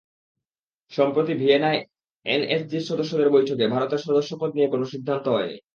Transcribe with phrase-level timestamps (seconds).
[0.91, 1.79] সম্প্রতি ভিয়েনায়
[2.25, 5.57] এনএসজির সদস্যদের বৈঠকে ভারতের সদস্যপদ নিয়ে কোনো সিদ্ধান্ত হয়নি।